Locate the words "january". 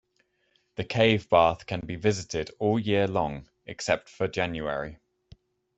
4.27-4.97